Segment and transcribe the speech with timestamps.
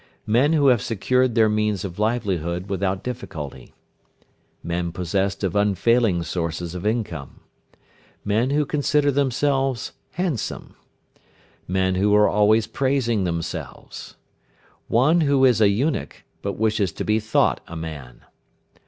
[0.25, 3.71] Men who have secured their means of livelihood without difficulty.
[4.63, 7.41] Men possessed of unfailing sources of income.
[8.25, 10.73] Men who consider themselves handsome.
[11.67, 14.15] Men who are always praising themselves.
[14.87, 18.21] One who is an eunuch, but wishes to be thought a man.